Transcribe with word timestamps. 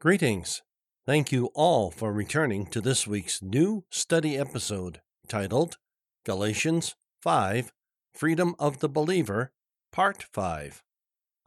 Greetings. 0.00 0.62
Thank 1.06 1.32
you 1.32 1.50
all 1.54 1.90
for 1.90 2.12
returning 2.12 2.66
to 2.66 2.80
this 2.80 3.04
week's 3.04 3.42
new 3.42 3.82
study 3.90 4.38
episode 4.38 5.00
titled 5.26 5.76
Galatians 6.24 6.94
5 7.20 7.72
Freedom 8.14 8.54
of 8.60 8.78
the 8.78 8.88
Believer, 8.88 9.50
Part 9.90 10.22
5. 10.32 10.84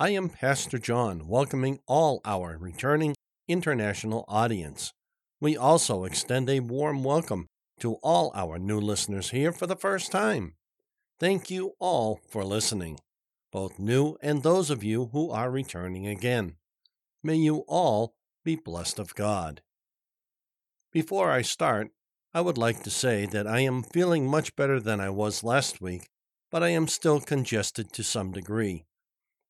I 0.02 0.10
am 0.10 0.28
Pastor 0.28 0.79
John, 0.79 1.29
welcoming 1.29 1.79
all 1.88 2.20
our 2.26 2.58
returning 2.58 3.15
international 3.47 4.26
audience. 4.28 4.92
We 5.40 5.56
also 5.56 6.04
extend 6.04 6.49
a 6.49 6.60
warm 6.60 7.06
welcome 7.06 7.47
to 7.79 7.94
all 8.04 8.33
our 8.36 8.60
new 8.60 8.81
listeners 8.81 9.29
here 9.29 9.54
for 9.54 9.65
the 9.65 9.78
first 9.78 10.12
time. 10.12 10.56
Thank 11.22 11.49
you 11.49 11.76
all 11.79 12.20
for 12.28 12.44
listening, 12.44 12.99
both 13.49 13.79
new 13.79 14.18
and 14.22 14.44
those 14.44 14.70
of 14.70 14.83
you 14.83 15.06
who 15.13 15.31
are 15.31 15.49
returning 15.49 16.05
again. 16.05 16.58
May 17.23 17.36
you 17.36 17.63
all 17.70 18.13
be 18.44 18.55
blessed 18.55 18.99
of 18.99 19.16
God. 19.16 19.62
Before 20.91 21.32
I 21.32 21.41
start, 21.41 21.91
I 22.34 22.41
would 22.41 22.58
like 22.58 22.84
to 22.84 22.90
say 22.90 23.26
that 23.27 23.48
I 23.48 23.59
am 23.59 23.84
feeling 23.84 24.27
much 24.27 24.55
better 24.55 24.80
than 24.80 24.99
I 24.99 25.09
was 25.09 25.44
last 25.44 25.82
week, 25.82 26.09
but 26.49 26.63
I 26.63 26.70
am 26.70 26.88
still 26.88 27.20
congested 27.20 27.91
to 27.94 28.04
some 28.04 28.32
degree. 28.32 28.85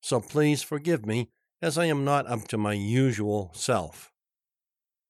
So 0.02 0.20
please 0.20 0.62
forgive 0.62 1.06
me 1.06 1.28
as 1.60 1.78
I 1.78 1.86
am 1.86 2.04
not 2.04 2.26
up 2.26 2.48
to 2.48 2.58
my 2.58 2.72
usual 2.72 3.50
self. 3.54 4.10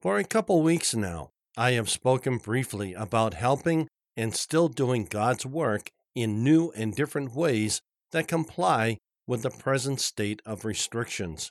For 0.00 0.18
a 0.18 0.24
couple 0.24 0.62
weeks 0.62 0.94
now, 0.94 1.30
I 1.56 1.72
have 1.72 1.88
spoken 1.88 2.38
briefly 2.38 2.92
about 2.92 3.34
helping 3.34 3.88
and 4.16 4.34
still 4.34 4.68
doing 4.68 5.04
God's 5.04 5.46
work 5.46 5.90
in 6.14 6.44
new 6.44 6.70
and 6.76 6.94
different 6.94 7.34
ways 7.34 7.80
that 8.10 8.28
comply 8.28 8.98
with 9.26 9.42
the 9.42 9.50
present 9.50 10.00
state 10.00 10.42
of 10.44 10.64
restrictions. 10.64 11.50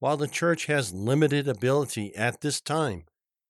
While 0.00 0.16
the 0.16 0.28
church 0.28 0.66
has 0.66 0.94
limited 0.94 1.48
ability 1.48 2.14
at 2.14 2.40
this 2.40 2.60
time, 2.60 3.04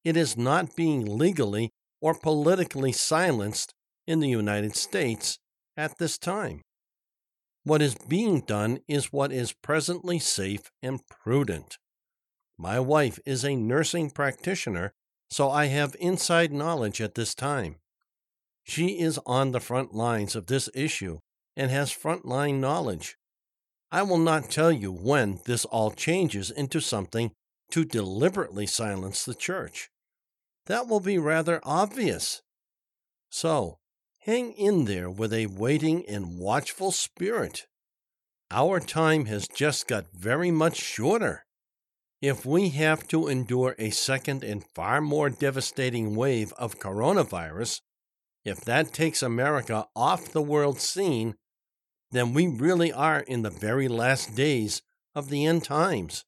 it 0.05 0.17
is 0.17 0.37
not 0.37 0.77
being 0.77 1.19
legally 1.19 1.71
or 2.01 2.15
politically 2.15 2.93
silenced 2.93 3.75
in 4.07 4.21
the 4.21 4.29
United 4.29 4.75
States 4.75 5.39
at 5.77 5.99
this 5.99 6.17
time. 6.17 6.63
What 7.65 7.83
is 7.83 7.95
being 7.95 8.41
done 8.41 8.81
is 8.89 9.13
what 9.13 9.31
is 9.31 9.53
presently 9.53 10.19
safe 10.19 10.71
and 10.83 11.07
prudent. 11.07 11.77
My 12.57 12.81
wife 12.81 13.19
is 13.27 13.45
a 13.45 13.55
nursing 13.55 14.11
practitioner, 14.11 14.95
so 15.29 15.51
I 15.51 15.67
have 15.67 15.95
inside 16.01 16.53
knowledge 16.53 17.03
at 17.03 17.15
this 17.15 17.35
time. 17.35 17.77
She 18.65 19.01
is 19.01 19.21
on 19.27 19.53
the 19.53 19.61
front 19.61 19.95
lines 19.95 20.35
of 20.35 20.47
this 20.47 20.71
issue 20.75 21.19
and 21.57 21.71
has 21.71 21.93
frontline 21.93 22.61
knowledge. 22.61 23.17
I 23.91 24.03
will 24.03 24.19
not 24.19 24.51
tell 24.51 24.71
you 24.71 24.93
when 24.93 25.41
this 25.47 25.65
all 25.65 25.91
changes 25.91 26.51
into 26.51 26.81
something 26.81 27.33
to 27.71 27.85
deliberately 27.85 28.67
silence 28.67 29.25
the 29.25 29.35
church. 29.35 29.91
That 30.67 30.87
will 30.87 31.01
be 31.01 31.19
rather 31.19 31.61
obvious. 31.63 32.43
So, 33.31 33.79
hang 34.21 34.53
in 34.53 34.85
there 34.85 35.09
with 35.09 35.33
a 35.33 35.47
waiting 35.47 36.05
and 36.07 36.39
watchful 36.39 36.93
spirit. 36.93 37.67
Our 38.51 38.81
time 38.81 39.27
has 39.27 39.49
just 39.49 39.87
got 39.87 40.13
very 40.13 40.51
much 40.51 40.77
shorter. 40.77 41.45
If 42.21 42.45
we 42.45 42.71
have 42.71 43.07
to 43.09 43.29
endure 43.29 43.75
a 43.79 43.91
second 43.91 44.43
and 44.43 44.65
far 44.75 45.01
more 45.01 45.31
devastating 45.31 46.17
wave 46.17 46.53
of 46.55 46.79
coronavirus, 46.79 47.81
if 48.45 48.61
that 48.63 48.93
takes 48.93 49.23
America 49.23 49.87
off 49.95 50.33
the 50.33 50.43
world 50.43 50.81
scene, 50.81 51.37
then 52.11 52.35
we 52.35 52.47
really 52.47 52.93
are 52.93 53.21
in 53.21 53.43
the 53.43 53.51
very 53.51 53.89
last 53.89 54.35
days 54.35 54.83
of 55.15 55.29
the 55.29 55.45
end 55.45 55.65
times. 55.65 56.25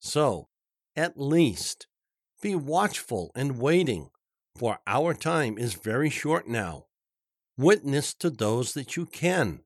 So, 0.00 0.48
at 0.96 1.18
least, 1.18 1.86
be 2.40 2.54
watchful 2.54 3.30
and 3.34 3.58
waiting, 3.58 4.10
for 4.56 4.78
our 4.86 5.14
time 5.14 5.58
is 5.58 5.74
very 5.74 6.10
short 6.10 6.48
now. 6.48 6.86
Witness 7.56 8.14
to 8.14 8.30
those 8.30 8.74
that 8.74 8.96
you 8.96 9.06
can. 9.06 9.60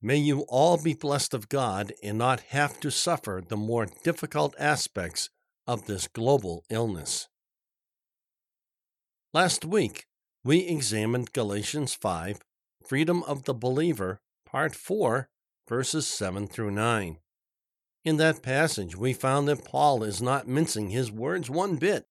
May 0.00 0.16
you 0.16 0.40
all 0.48 0.82
be 0.82 0.94
blessed 0.94 1.32
of 1.32 1.48
God 1.48 1.92
and 2.02 2.18
not 2.18 2.40
have 2.48 2.80
to 2.80 2.90
suffer 2.90 3.42
the 3.46 3.56
more 3.56 3.86
difficult 4.02 4.54
aspects 4.58 5.30
of 5.66 5.86
this 5.86 6.08
global 6.08 6.64
illness. 6.68 7.28
Last 9.32 9.64
week, 9.64 10.06
we 10.44 10.66
examined 10.66 11.32
Galatians 11.32 11.94
5, 11.94 12.40
Freedom 12.84 13.22
of 13.22 13.44
the 13.44 13.54
Believer, 13.54 14.20
Part 14.52 14.74
4, 14.74 15.30
verses 15.66 16.06
7 16.06 16.46
through 16.46 16.72
9. 16.72 17.16
In 18.04 18.16
that 18.18 18.42
passage, 18.42 18.94
we 18.94 19.14
found 19.14 19.48
that 19.48 19.64
Paul 19.64 20.02
is 20.02 20.20
not 20.20 20.46
mincing 20.46 20.90
his 20.90 21.10
words 21.10 21.48
one 21.48 21.76
bit. 21.76 22.04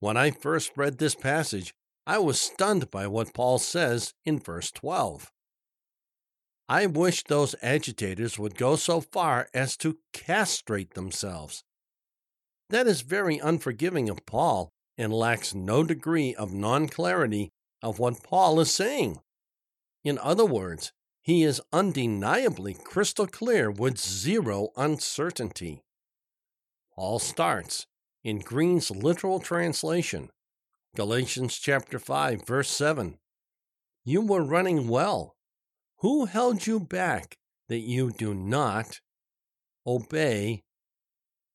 When 0.00 0.18
I 0.18 0.32
first 0.32 0.72
read 0.76 0.98
this 0.98 1.14
passage, 1.14 1.72
I 2.06 2.18
was 2.18 2.38
stunned 2.38 2.90
by 2.90 3.06
what 3.06 3.32
Paul 3.32 3.58
says 3.58 4.12
in 4.26 4.38
verse 4.38 4.70
12. 4.70 5.32
I 6.68 6.84
wish 6.84 7.24
those 7.24 7.54
agitators 7.62 8.38
would 8.38 8.58
go 8.58 8.76
so 8.76 9.00
far 9.00 9.48
as 9.54 9.78
to 9.78 9.96
castrate 10.12 10.92
themselves. 10.92 11.64
That 12.68 12.86
is 12.86 13.00
very 13.00 13.38
unforgiving 13.38 14.10
of 14.10 14.26
Paul 14.26 14.72
and 14.98 15.10
lacks 15.10 15.54
no 15.54 15.84
degree 15.84 16.34
of 16.34 16.52
non 16.52 16.86
clarity 16.86 17.50
of 17.82 17.98
what 17.98 18.22
Paul 18.22 18.60
is 18.60 18.74
saying. 18.74 19.20
In 20.04 20.18
other 20.18 20.44
words, 20.44 20.92
he 21.22 21.42
is 21.42 21.60
undeniably 21.72 22.74
crystal 22.74 23.26
clear 23.26 23.70
with 23.70 23.98
zero 23.98 24.70
uncertainty. 24.76 25.82
All 26.96 27.18
starts 27.18 27.86
in 28.24 28.38
Green's 28.38 28.90
literal 28.90 29.38
translation, 29.38 30.30
Galatians 30.96 31.58
chapter 31.58 31.98
5 31.98 32.46
verse 32.46 32.70
7. 32.70 33.18
You 34.04 34.22
were 34.22 34.42
running 34.42 34.88
well. 34.88 35.36
Who 35.98 36.24
held 36.24 36.66
you 36.66 36.80
back 36.80 37.36
that 37.68 37.80
you 37.80 38.10
do 38.10 38.32
not 38.34 39.00
obey 39.86 40.62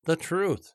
the 0.04 0.16
truth? 0.16 0.75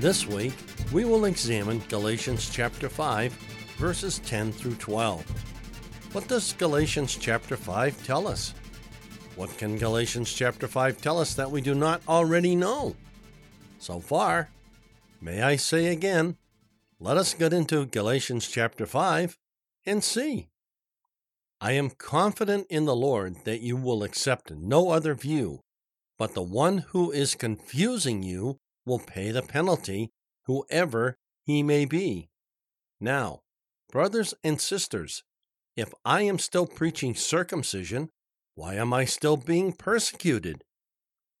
This 0.00 0.28
week, 0.28 0.54
we 0.92 1.04
will 1.04 1.24
examine 1.24 1.82
Galatians 1.88 2.48
chapter 2.48 2.88
5, 2.88 3.32
verses 3.78 4.20
10 4.20 4.52
through 4.52 4.76
12. 4.76 5.24
What 6.12 6.28
does 6.28 6.52
Galatians 6.52 7.16
chapter 7.16 7.56
5 7.56 8.06
tell 8.06 8.28
us? 8.28 8.54
What 9.34 9.58
can 9.58 9.76
Galatians 9.76 10.32
chapter 10.32 10.68
5 10.68 11.02
tell 11.02 11.18
us 11.18 11.34
that 11.34 11.50
we 11.50 11.60
do 11.60 11.74
not 11.74 12.00
already 12.06 12.54
know? 12.54 12.94
So 13.80 13.98
far, 13.98 14.50
may 15.20 15.42
I 15.42 15.56
say 15.56 15.86
again, 15.88 16.36
let 17.00 17.16
us 17.16 17.34
get 17.34 17.52
into 17.52 17.84
Galatians 17.84 18.46
chapter 18.46 18.86
5 18.86 19.36
and 19.84 20.04
see. 20.04 20.46
I 21.60 21.72
am 21.72 21.90
confident 21.90 22.68
in 22.70 22.84
the 22.84 22.94
Lord 22.94 23.38
that 23.46 23.62
you 23.62 23.76
will 23.76 24.04
accept 24.04 24.52
no 24.52 24.90
other 24.90 25.16
view, 25.16 25.58
but 26.16 26.34
the 26.34 26.42
one 26.42 26.78
who 26.90 27.10
is 27.10 27.34
confusing 27.34 28.22
you 28.22 28.60
will 28.88 28.98
pay 28.98 29.30
the 29.30 29.42
penalty, 29.42 30.10
whoever 30.46 31.18
he 31.44 31.62
may 31.62 31.84
be. 31.84 32.30
Now, 33.00 33.42
brothers 33.92 34.34
and 34.42 34.60
sisters, 34.60 35.22
if 35.76 35.94
I 36.04 36.22
am 36.22 36.40
still 36.40 36.66
preaching 36.66 37.14
circumcision, 37.14 38.10
why 38.56 38.74
am 38.74 38.92
I 38.92 39.04
still 39.04 39.36
being 39.36 39.72
persecuted? 39.72 40.64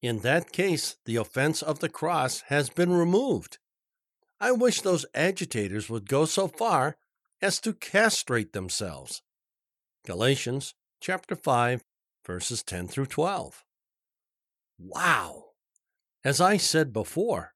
In 0.00 0.20
that 0.20 0.52
case, 0.52 0.96
the 1.06 1.16
offense 1.16 1.60
of 1.60 1.80
the 1.80 1.88
cross 1.88 2.42
has 2.42 2.70
been 2.70 2.92
removed. 2.92 3.58
I 4.40 4.52
wish 4.52 4.80
those 4.80 5.06
agitators 5.14 5.90
would 5.90 6.08
go 6.08 6.24
so 6.24 6.46
far 6.46 6.96
as 7.42 7.60
to 7.62 7.72
castrate 7.72 8.52
themselves. 8.52 9.22
Galatians 10.06 10.74
chapter 11.00 11.34
5 11.34 11.82
verses 12.24 12.62
10 12.62 12.88
through 12.88 13.06
12. 13.06 13.64
Wow. 14.78 15.47
As 16.24 16.40
I 16.40 16.56
said 16.56 16.92
before, 16.92 17.54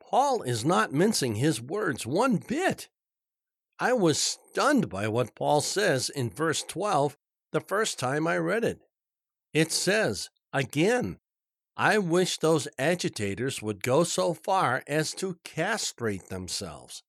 Paul 0.00 0.42
is 0.42 0.64
not 0.64 0.92
mincing 0.92 1.36
his 1.36 1.60
words 1.60 2.06
one 2.06 2.36
bit. 2.36 2.88
I 3.78 3.92
was 3.92 4.18
stunned 4.18 4.88
by 4.88 5.08
what 5.08 5.34
Paul 5.34 5.60
says 5.60 6.08
in 6.08 6.30
verse 6.30 6.62
12 6.62 7.16
the 7.52 7.60
first 7.60 7.98
time 7.98 8.26
I 8.26 8.36
read 8.36 8.64
it. 8.64 8.80
It 9.52 9.72
says, 9.72 10.30
again, 10.52 11.18
I 11.76 11.98
wish 11.98 12.38
those 12.38 12.68
agitators 12.78 13.60
would 13.60 13.82
go 13.82 14.04
so 14.04 14.32
far 14.32 14.84
as 14.86 15.12
to 15.14 15.38
castrate 15.44 16.28
themselves. 16.28 17.02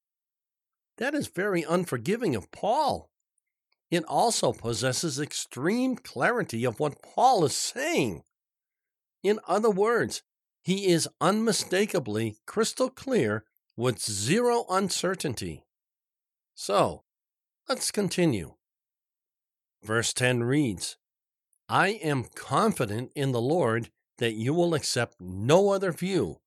That 0.98 1.14
is 1.14 1.28
very 1.28 1.62
unforgiving 1.62 2.34
of 2.34 2.50
Paul. 2.50 3.10
it 3.90 4.04
also 4.08 4.52
possesses 4.52 5.20
extreme 5.20 5.94
clarity 5.94 6.64
of 6.64 6.80
what 6.80 7.02
Paul 7.02 7.44
is 7.44 7.54
saying. 7.54 8.24
In 9.22 9.38
other 9.46 9.70
words, 9.70 10.22
he 10.66 10.88
is 10.88 11.08
unmistakably 11.20 12.38
crystal 12.44 12.90
clear 12.90 13.44
with 13.76 14.02
zero 14.02 14.64
uncertainty. 14.68 15.64
So, 16.56 17.04
let's 17.68 17.92
continue. 17.92 18.54
Verse 19.84 20.12
10 20.12 20.42
reads 20.42 20.96
I 21.68 21.90
am 22.02 22.24
confident 22.34 23.12
in 23.14 23.30
the 23.30 23.40
Lord 23.40 23.90
that 24.18 24.32
you 24.32 24.52
will 24.52 24.74
accept 24.74 25.20
no 25.20 25.70
other 25.70 25.92
view, 25.92 26.38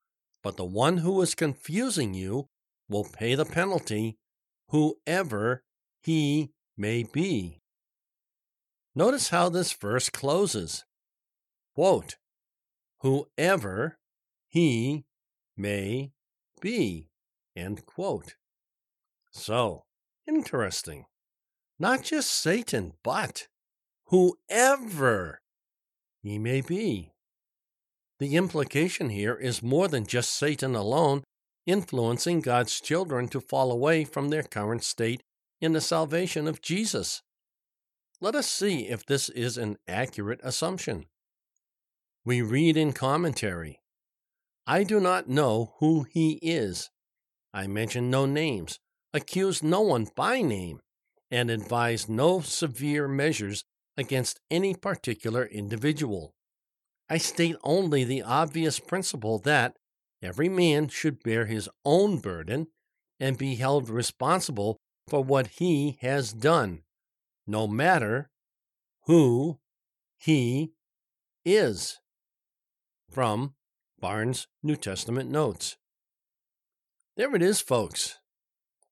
but 0.44 0.58
the 0.58 0.66
one 0.66 0.98
who 0.98 1.22
is 1.22 1.34
confusing 1.34 2.14
you 2.14 2.50
will 2.90 3.06
pay 3.06 3.36
the 3.36 3.46
penalty, 3.46 4.18
whoever 4.68 5.64
he 6.02 6.52
may 6.76 7.04
be. 7.04 7.62
Notice 8.94 9.30
how 9.30 9.48
this 9.48 9.72
verse 9.72 10.10
closes. 10.10 10.84
Quote, 11.74 12.18
whoever 13.00 13.99
he 14.50 15.06
may 15.56 16.12
be. 16.60 17.10
End 17.56 17.86
quote. 17.86 18.36
So, 19.32 19.86
interesting. 20.28 21.06
Not 21.78 22.04
just 22.04 22.30
Satan, 22.30 22.94
but 23.04 23.48
whoever 24.08 25.42
he 26.22 26.38
may 26.38 26.62
be. 26.62 27.14
The 28.20 28.36
implication 28.36 29.10
here 29.10 29.36
is 29.36 29.64
more 29.64 29.88
than 29.88 30.06
just 30.06 30.34
Satan 30.34 30.76
alone 30.76 31.24
influencing 31.66 32.42
God's 32.42 32.82
children 32.82 33.28
to 33.30 33.40
fall 33.40 33.72
away 33.72 34.04
from 34.04 34.30
their 34.30 34.44
current 34.44 34.84
state 34.84 35.24
in 35.62 35.74
the 35.74 35.82
salvation 35.82 36.48
of 36.48 36.62
Jesus. 36.62 37.22
Let 38.20 38.36
us 38.36 38.50
see 38.50 38.88
if 38.88 39.06
this 39.06 39.30
is 39.30 39.58
an 39.58 39.78
accurate 39.88 40.42
assumption. 40.44 41.06
We 42.26 42.42
read 42.42 42.76
in 42.76 42.92
commentary 42.92 43.80
I 44.72 44.84
do 44.84 45.00
not 45.00 45.28
know 45.28 45.74
who 45.80 46.04
he 46.04 46.34
is. 46.44 46.92
I 47.52 47.66
mention 47.66 48.12
no 48.12 48.28
names, 48.28 48.78
accuse 49.16 49.64
no 49.64 49.82
one 49.82 50.10
by 50.16 50.44
name, 50.44 50.80
and 51.32 51.50
advise 51.50 52.08
no 52.08 52.42
severe 52.42 53.08
measures 53.08 53.64
against 53.98 54.40
any 54.52 54.76
particular 54.76 55.44
individual. 55.44 56.36
I 57.10 57.18
state 57.18 57.56
only 57.64 58.04
the 58.04 58.22
obvious 58.22 58.80
principle 58.80 59.40
that 59.40 59.76
every 60.22 60.50
man 60.50 60.88
should 60.88 61.24
bear 61.24 61.48
his 61.48 61.68
own 61.84 62.20
burden 62.20 62.68
and 63.20 63.40
be 63.40 63.56
held 63.56 63.90
responsible 63.90 64.78
for 65.08 65.24
what 65.24 65.48
he 65.58 65.98
has 66.02 66.32
done, 66.32 66.84
no 67.48 67.68
matter 67.68 68.30
who 69.08 69.58
he 70.20 70.74
is. 71.44 71.98
From 73.10 73.56
Barnes' 74.00 74.48
New 74.64 74.76
Testament 74.76 75.30
Notes. 75.30 75.78
There 77.18 77.36
it 77.36 77.42
is, 77.42 77.62
folks. 77.62 78.20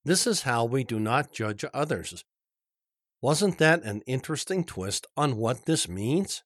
This 0.03 0.27
is 0.27 0.43
how 0.43 0.65
we 0.65 0.83
do 0.83 0.99
not 0.99 1.31
judge 1.31 1.63
others. 1.73 2.23
Wasn't 3.21 3.57
that 3.57 3.83
an 3.83 4.01
interesting 4.05 4.63
twist 4.63 5.07
on 5.15 5.37
what 5.37 5.65
this 5.65 5.87
means? 5.87 6.43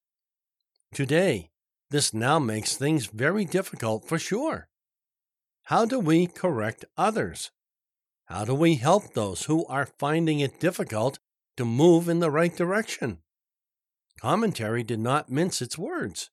Today, 0.94 1.50
this 1.90 2.14
now 2.14 2.40
makes 2.40 2.76
things 2.76 3.08
very 3.08 3.46
difficult 3.46 4.08
for 4.08 4.18
sure. 4.18 4.70
How 5.66 5.86
do 5.86 6.00
we 6.00 6.28
correct 6.28 6.86
others? 6.98 7.52
How 8.26 8.46
do 8.46 8.54
we 8.54 8.76
help 8.76 9.14
those 9.14 9.44
who 9.44 9.66
are 9.66 9.86
finding 10.00 10.40
it 10.40 10.60
difficult 10.60 11.20
to 11.58 11.66
move 11.66 12.08
in 12.08 12.20
the 12.20 12.32
right 12.32 12.56
direction? 12.56 13.20
Commentary 14.20 14.84
did 14.84 15.00
not 15.00 15.30
mince 15.30 15.62
its 15.62 15.78
words. 15.78 16.30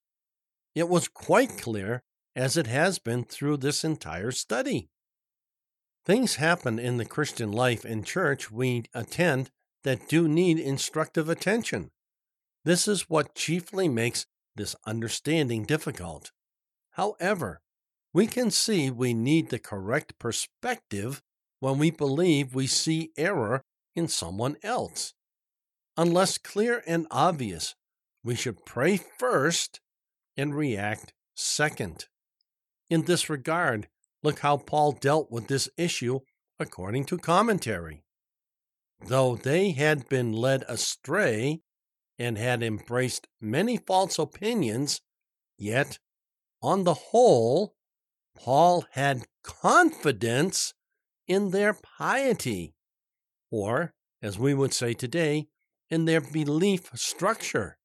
It 0.75 0.88
was 0.88 1.08
quite 1.08 1.58
clear, 1.58 2.02
as 2.38 2.56
it 2.56 2.69
has 2.69 3.00
been 3.00 3.25
through 3.25 3.56
this 3.56 3.82
entire 3.82 4.31
study. 4.31 4.88
Things 6.06 6.37
happen 6.37 6.79
in 6.79 6.96
the 6.96 7.05
Christian 7.05 7.50
life 7.50 7.85
and 7.85 8.06
church 8.06 8.49
we 8.49 8.85
attend 8.94 9.50
that 9.82 10.08
do 10.08 10.29
need 10.29 10.56
instructive 10.61 11.29
attention. 11.29 11.90
This 12.64 12.87
is 12.87 13.11
what 13.11 13.35
chiefly 13.35 13.88
makes 13.88 14.25
this 14.55 14.76
understanding 14.87 15.64
difficult. 15.64 16.31
However, 16.93 17.61
we 18.14 18.29
can 18.29 18.52
see 18.52 18.88
we 18.88 19.14
need 19.14 19.50
the 19.50 19.58
correct 19.58 20.17
perspective 20.20 21.20
when 21.58 21.76
we 21.76 21.90
believe 21.90 22.55
we 22.55 22.69
see 22.69 23.11
error 23.17 23.64
in 23.96 24.06
someone 24.06 24.56
else. 24.62 25.12
Unless 25.96 26.38
clear 26.38 26.85
and 26.87 27.08
obvious, 27.11 27.75
we 28.23 28.37
should 28.37 28.64
pray 28.64 28.96
first 28.96 29.81
and 30.37 30.55
react 30.55 31.12
second. 31.35 32.06
In 32.90 33.02
this 33.02 33.29
regard, 33.29 33.88
look 34.23 34.40
how 34.40 34.56
Paul 34.56 34.93
dealt 34.93 35.31
with 35.31 35.49
this 35.49 35.69
issue 35.76 36.20
according 36.58 37.05
to 37.06 37.19
commentary. 37.19 38.02
Though 39.00 39.37
they 39.37 39.73
had 39.73 40.08
been 40.08 40.32
led 40.32 40.64
astray 40.69 41.61
and 42.19 42.37
had 42.37 42.62
embraced 42.62 43.29
many 43.40 43.76
false 43.76 44.19
opinions, 44.19 45.00
yet, 45.56 45.99
on 46.61 46.85
the 46.85 46.94
whole, 46.94 47.76
Paul 48.37 48.87
had 48.93 49.26
confidence 49.44 50.75
in 51.26 51.50
their 51.50 51.75
piety, 51.75 52.75
or, 53.50 53.94
as 54.20 54.38
we 54.38 54.55
would 54.55 54.73
say 54.73 54.94
today, 54.94 55.49
in 55.90 56.06
their 56.06 56.20
belief 56.20 56.90
structure. 56.94 57.79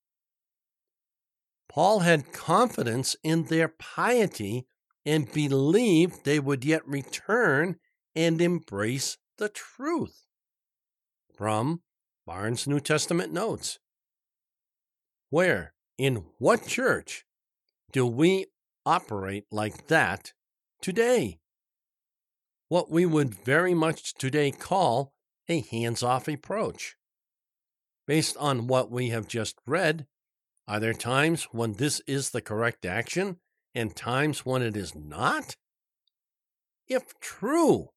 Paul 1.70 2.00
had 2.00 2.34
confidence 2.34 3.16
in 3.24 3.46
their 3.46 3.68
piety 3.68 4.66
and 5.06 5.32
believed 5.32 6.24
they 6.24 6.40
would 6.40 6.64
yet 6.64 6.88
return 6.88 7.78
and 8.16 8.42
embrace 8.42 9.18
the 9.38 9.50
truth. 9.50 10.26
From 11.36 11.82
Barnes' 12.26 12.68
New 12.68 12.80
Testament 12.80 13.34
Notes. 13.34 13.80
Where, 15.30 15.74
in 15.98 16.26
what 16.38 16.68
church, 16.68 17.26
do 17.92 18.06
we 18.06 18.48
operate 18.86 19.46
like 19.52 19.88
that 19.88 20.34
today? 20.82 21.40
What 22.70 22.90
we 22.90 23.06
would 23.06 23.36
very 23.44 23.74
much 23.74 24.14
today 24.14 24.52
call 24.52 25.14
a 25.50 25.62
hands 25.62 26.04
off 26.04 26.28
approach. 26.28 26.96
Based 28.08 28.38
on 28.38 28.68
what 28.68 28.92
we 28.92 29.10
have 29.10 29.28
just 29.28 29.58
read, 29.66 30.08
are 30.68 30.80
there 30.80 30.94
times 30.94 31.46
when 31.52 31.74
this 31.74 32.02
is 32.08 32.30
the 32.30 32.42
correct 32.42 32.86
action 32.86 33.38
and 33.76 33.96
times 33.96 34.46
when 34.46 34.62
it 34.62 34.78
is 34.78 34.94
not? 34.96 35.56
If 36.88 37.20
true, 37.20 37.90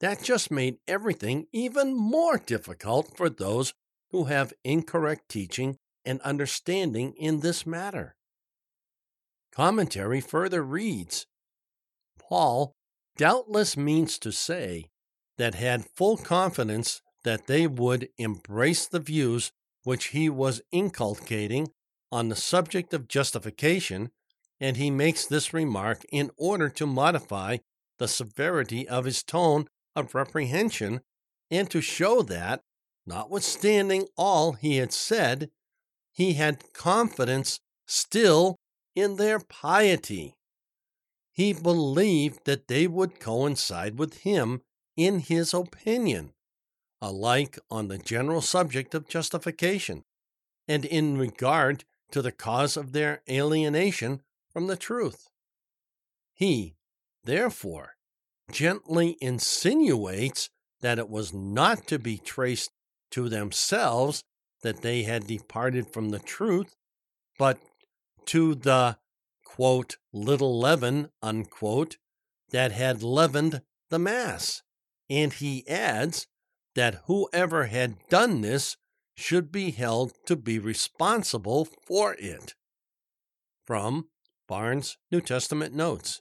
that 0.00 0.22
just 0.22 0.50
made 0.50 0.78
everything 0.86 1.46
even 1.52 1.94
more 1.94 2.38
difficult 2.38 3.16
for 3.16 3.30
those 3.30 3.74
who 4.10 4.24
have 4.24 4.52
incorrect 4.64 5.28
teaching 5.28 5.76
and 6.04 6.20
understanding 6.20 7.14
in 7.16 7.40
this 7.40 7.66
matter. 7.66 8.16
Commentary 9.52 10.20
further 10.20 10.62
reads 10.62 11.26
Paul 12.18 12.74
doubtless 13.16 13.76
means 13.76 14.18
to 14.18 14.32
say 14.32 14.90
that 15.38 15.54
had 15.54 15.84
full 15.84 16.16
confidence 16.16 17.02
that 17.22 17.46
they 17.46 17.66
would 17.66 18.08
embrace 18.18 18.86
the 18.86 19.00
views 19.00 19.52
which 19.84 20.06
he 20.06 20.28
was 20.28 20.62
inculcating 20.72 21.68
on 22.10 22.28
the 22.28 22.36
subject 22.36 22.94
of 22.94 23.08
justification, 23.08 24.10
and 24.60 24.76
he 24.76 24.90
makes 24.90 25.26
this 25.26 25.52
remark 25.52 26.04
in 26.10 26.30
order 26.36 26.68
to 26.68 26.86
modify 26.86 27.58
the 27.98 28.08
severity 28.08 28.88
of 28.88 29.04
his 29.04 29.22
tone 29.22 29.66
of 29.94 30.14
reprehension 30.14 31.00
and 31.50 31.70
to 31.70 31.80
show 31.80 32.22
that, 32.22 32.62
notwithstanding 33.06 34.06
all 34.16 34.52
he 34.52 34.76
had 34.76 34.92
said, 34.92 35.50
he 36.12 36.34
had 36.34 36.72
confidence 36.72 37.60
still 37.86 38.56
in 38.94 39.16
their 39.16 39.38
piety. 39.38 40.34
He 41.32 41.52
believed 41.52 42.44
that 42.44 42.68
they 42.68 42.86
would 42.86 43.20
coincide 43.20 43.98
with 43.98 44.18
him 44.18 44.62
in 44.96 45.18
his 45.18 45.52
opinion, 45.52 46.32
alike 47.02 47.58
on 47.70 47.88
the 47.88 47.98
general 47.98 48.40
subject 48.40 48.94
of 48.94 49.08
justification, 49.08 50.04
and 50.68 50.84
in 50.84 51.18
regard 51.18 51.84
to 52.12 52.22
the 52.22 52.32
cause 52.32 52.76
of 52.76 52.92
their 52.92 53.22
alienation 53.28 54.22
from 54.54 54.68
the 54.68 54.76
truth. 54.76 55.26
He, 56.32 56.76
therefore, 57.24 57.96
gently 58.50 59.18
insinuates 59.20 60.48
that 60.80 60.98
it 60.98 61.10
was 61.10 61.34
not 61.34 61.86
to 61.88 61.98
be 61.98 62.16
traced 62.16 62.70
to 63.10 63.28
themselves 63.28 64.22
that 64.62 64.80
they 64.80 65.02
had 65.02 65.26
departed 65.26 65.92
from 65.92 66.08
the 66.08 66.18
truth, 66.18 66.74
but 67.38 67.58
to 68.26 68.54
the 68.54 68.96
quote, 69.44 69.96
little 70.12 70.58
leaven, 70.58 71.10
unquote, 71.22 71.96
that 72.50 72.72
had 72.72 73.02
leavened 73.02 73.62
the 73.90 73.98
mass. 73.98 74.62
And 75.10 75.32
he 75.32 75.66
adds 75.68 76.26
that 76.74 77.02
whoever 77.06 77.66
had 77.66 77.96
done 78.08 78.40
this 78.40 78.76
should 79.16 79.52
be 79.52 79.70
held 79.70 80.12
to 80.26 80.34
be 80.34 80.58
responsible 80.58 81.68
for 81.86 82.14
it. 82.14 82.54
From 83.64 84.08
Barnes' 84.46 84.96
New 85.10 85.20
Testament 85.20 85.74
Notes. 85.74 86.20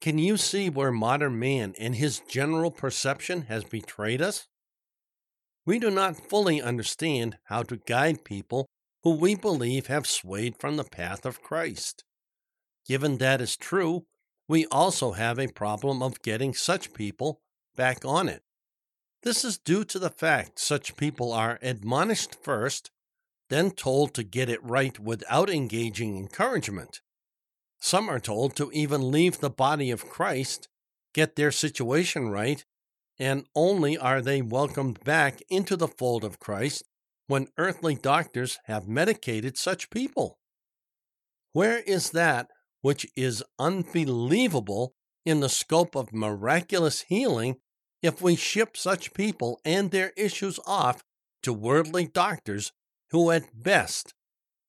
Can 0.00 0.18
you 0.18 0.36
see 0.36 0.68
where 0.68 0.90
modern 0.90 1.38
man 1.38 1.74
and 1.78 1.94
his 1.94 2.20
general 2.28 2.70
perception 2.70 3.42
has 3.42 3.64
betrayed 3.64 4.20
us? 4.20 4.48
We 5.64 5.78
do 5.78 5.90
not 5.90 6.28
fully 6.28 6.60
understand 6.60 7.38
how 7.44 7.62
to 7.64 7.76
guide 7.76 8.24
people 8.24 8.66
who 9.04 9.14
we 9.14 9.34
believe 9.34 9.86
have 9.86 10.06
swayed 10.06 10.56
from 10.58 10.76
the 10.76 10.84
path 10.84 11.24
of 11.24 11.42
Christ. 11.42 12.04
Given 12.86 13.18
that 13.18 13.40
is 13.40 13.56
true, 13.56 14.06
we 14.48 14.66
also 14.66 15.12
have 15.12 15.38
a 15.38 15.48
problem 15.48 16.02
of 16.02 16.22
getting 16.22 16.52
such 16.52 16.92
people 16.92 17.40
back 17.76 18.04
on 18.04 18.28
it. 18.28 18.42
This 19.22 19.44
is 19.44 19.56
due 19.56 19.84
to 19.84 20.00
the 20.00 20.10
fact 20.10 20.58
such 20.58 20.96
people 20.96 21.32
are 21.32 21.60
admonished 21.62 22.34
first, 22.42 22.90
then 23.52 23.70
told 23.70 24.14
to 24.14 24.22
get 24.22 24.48
it 24.48 24.62
right 24.64 24.98
without 24.98 25.50
engaging 25.50 26.16
encouragement. 26.16 27.00
Some 27.78 28.08
are 28.08 28.20
told 28.20 28.56
to 28.56 28.70
even 28.72 29.10
leave 29.10 29.40
the 29.40 29.50
body 29.50 29.90
of 29.90 30.08
Christ, 30.08 30.68
get 31.12 31.36
their 31.36 31.50
situation 31.50 32.30
right, 32.30 32.64
and 33.18 33.44
only 33.54 33.98
are 33.98 34.22
they 34.22 34.40
welcomed 34.40 35.04
back 35.04 35.42
into 35.50 35.76
the 35.76 35.88
fold 35.88 36.24
of 36.24 36.38
Christ 36.38 36.84
when 37.26 37.48
earthly 37.58 37.94
doctors 37.94 38.58
have 38.64 38.88
medicated 38.88 39.58
such 39.58 39.90
people. 39.90 40.38
Where 41.52 41.80
is 41.80 42.10
that 42.10 42.48
which 42.80 43.06
is 43.16 43.44
unbelievable 43.58 44.94
in 45.24 45.40
the 45.40 45.48
scope 45.48 45.94
of 45.94 46.12
miraculous 46.12 47.02
healing 47.02 47.56
if 48.02 48.22
we 48.22 48.34
ship 48.34 48.76
such 48.76 49.14
people 49.14 49.60
and 49.64 49.90
their 49.90 50.12
issues 50.16 50.58
off 50.66 51.04
to 51.42 51.52
worldly 51.52 52.06
doctors 52.06 52.72
who 53.12 53.30
at 53.30 53.62
best 53.62 54.14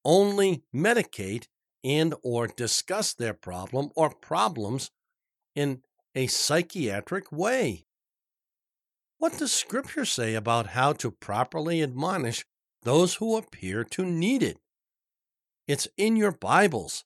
only 0.05 0.63
medicate 0.73 1.47
and 1.83 2.13
or 2.23 2.47
discuss 2.47 3.13
their 3.13 3.33
problem 3.33 3.89
or 3.95 4.09
problems 4.09 4.91
in 5.55 5.81
a 6.15 6.27
psychiatric 6.27 7.31
way. 7.31 7.85
What 9.17 9.37
does 9.37 9.51
scripture 9.51 10.05
say 10.05 10.35
about 10.35 10.67
how 10.67 10.93
to 10.93 11.11
properly 11.11 11.81
admonish 11.81 12.45
those 12.83 13.15
who 13.15 13.37
appear 13.37 13.83
to 13.85 14.05
need 14.05 14.43
it? 14.43 14.57
It's 15.67 15.87
in 15.97 16.17
your 16.17 16.33
Bibles. 16.33 17.05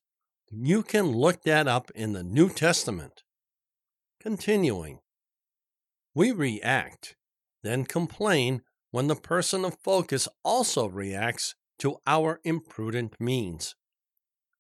You 0.50 0.82
can 0.82 1.12
look 1.12 1.44
that 1.44 1.68
up 1.68 1.92
in 1.94 2.14
the 2.14 2.24
New 2.24 2.50
Testament. 2.50 3.24
Continuing, 4.20 5.00
we 6.16 6.32
react, 6.32 7.16
then 7.62 7.86
complain 7.86 8.64
when 8.98 9.06
the 9.06 9.16
person 9.16 9.64
of 9.64 9.78
focus 9.84 10.28
also 10.44 10.88
reacts 10.90 11.54
to 11.78 11.98
our 12.08 12.40
imprudent 12.44 13.14
means. 13.20 13.76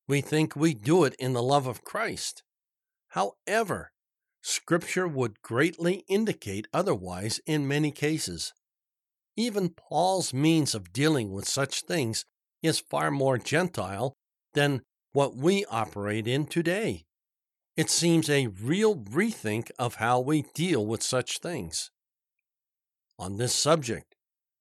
We 0.07 0.21
think 0.21 0.55
we 0.55 0.75
do 0.75 1.05
it 1.05 1.15
in 1.17 1.33
the 1.33 1.41
love 1.41 1.65
of 1.65 1.83
Christ. 1.83 2.43
However, 3.07 3.89
Scripture 4.43 5.07
would 5.07 5.41
greatly 5.41 6.03
indicate 6.07 6.67
otherwise 6.71 7.41
in 7.47 7.67
many 7.67 7.89
cases. 7.89 8.53
Even 9.35 9.69
Paul's 9.69 10.35
means 10.35 10.75
of 10.75 10.93
dealing 10.93 11.31
with 11.31 11.47
such 11.47 11.81
things 11.81 12.23
is 12.61 12.77
far 12.77 13.09
more 13.09 13.39
Gentile 13.39 14.13
than 14.53 14.83
what 15.13 15.35
we 15.35 15.65
operate 15.65 16.27
in 16.27 16.45
today. 16.45 17.05
It 17.75 17.89
seems 17.89 18.29
a 18.29 18.45
real 18.45 18.97
rethink 18.97 19.71
of 19.79 19.95
how 19.95 20.19
we 20.19 20.43
deal 20.53 20.85
with 20.85 21.01
such 21.01 21.39
things. 21.39 21.89
On 23.17 23.37
this 23.37 23.55
subject, 23.55 24.06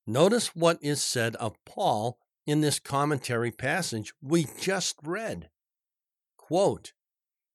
notice 0.07 0.55
what 0.55 0.79
is 0.81 1.01
said 1.03 1.35
of 1.35 1.63
Paul 1.65 2.17
in 2.45 2.61
this 2.61 2.79
commentary 2.79 3.51
passage 3.51 4.13
we 4.21 4.47
just 4.59 4.95
read. 5.03 5.49
Quote, 6.37 6.93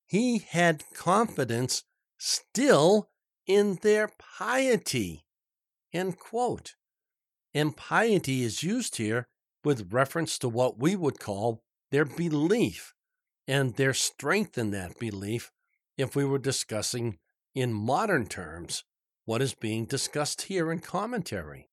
he 0.07 0.39
had 0.39 0.85
confidence 0.95 1.85
still 2.19 3.09
in 3.47 3.79
their 3.81 4.11
piety. 4.19 5.25
End 5.93 6.19
quote. 6.19 6.75
And 7.55 7.77
piety 7.77 8.43
is 8.43 8.63
used 8.63 8.97
here 8.97 9.29
with 9.65 9.93
reference 9.93 10.39
to 10.39 10.49
what 10.49 10.79
we 10.79 10.97
would 10.97 11.19
call 11.19 11.63
their 11.91 12.05
belief 12.05 12.95
and 13.49 13.75
their 13.77 13.95
strength 13.95 14.59
in 14.59 14.71
that 14.71 14.99
belief 14.99 15.51
if 15.97 16.15
we 16.15 16.25
were 16.25 16.39
discussing 16.39 17.19
in 17.55 17.73
modern 17.73 18.27
terms 18.27 18.85
what 19.25 19.43
is 19.43 19.55
being 19.55 19.85
discussed 19.85 20.43
here 20.43 20.71
in 20.71 20.81
commentary. 20.81 21.69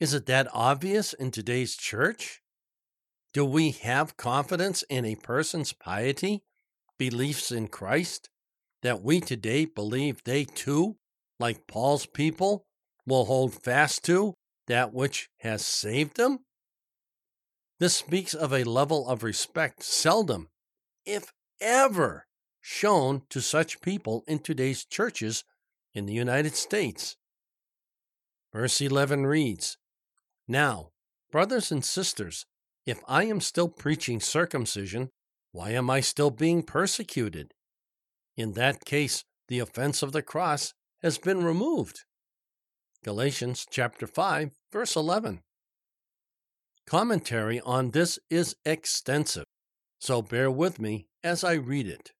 Is 0.00 0.14
it 0.14 0.26
that 0.26 0.46
obvious 0.52 1.12
in 1.12 1.32
today's 1.32 1.76
church? 1.76 2.40
Do 3.32 3.44
we 3.44 3.72
have 3.72 4.16
confidence 4.16 4.84
in 4.88 5.04
a 5.04 5.16
person's 5.16 5.72
piety, 5.72 6.44
beliefs 6.98 7.50
in 7.50 7.66
Christ, 7.66 8.30
that 8.82 9.02
we 9.02 9.20
today 9.20 9.64
believe 9.64 10.22
they 10.22 10.44
too, 10.44 10.98
like 11.40 11.66
Paul's 11.66 12.06
people, 12.06 12.64
will 13.06 13.24
hold 13.24 13.54
fast 13.54 14.04
to 14.04 14.34
that 14.68 14.94
which 14.94 15.30
has 15.38 15.64
saved 15.64 16.16
them? 16.16 16.40
This 17.80 17.96
speaks 17.96 18.34
of 18.34 18.52
a 18.52 18.64
level 18.64 19.08
of 19.08 19.24
respect 19.24 19.82
seldom, 19.82 20.48
if 21.04 21.32
ever, 21.60 22.26
shown 22.60 23.22
to 23.30 23.40
such 23.40 23.80
people 23.80 24.22
in 24.28 24.38
today's 24.38 24.84
churches 24.84 25.42
in 25.92 26.06
the 26.06 26.12
United 26.14 26.54
States. 26.54 27.16
Verse 28.52 28.80
11 28.80 29.26
reads 29.26 29.76
Now, 30.48 30.88
brothers 31.30 31.70
and 31.70 31.84
sisters, 31.84 32.46
if 32.86 33.02
I 33.06 33.24
am 33.24 33.40
still 33.40 33.68
preaching 33.68 34.18
circumcision, 34.18 35.10
why 35.52 35.70
am 35.70 35.90
I 35.90 36.00
still 36.00 36.30
being 36.30 36.62
persecuted? 36.62 37.52
In 38.34 38.54
that 38.54 38.86
case, 38.86 39.24
the 39.48 39.58
offense 39.58 40.02
of 40.02 40.12
the 40.12 40.22
cross 40.22 40.72
has 41.02 41.18
been 41.18 41.44
removed. 41.44 42.04
Galatians 43.04 43.66
chapter 43.70 44.06
5, 44.06 44.52
verse 44.72 44.96
11. 44.96 45.40
Commentary 46.86 47.60
on 47.60 47.90
this 47.90 48.18
is 48.30 48.56
extensive, 48.64 49.44
so 50.00 50.22
bear 50.22 50.50
with 50.50 50.80
me 50.80 51.06
as 51.22 51.44
I 51.44 51.54
read 51.54 51.86
it. 51.86 52.12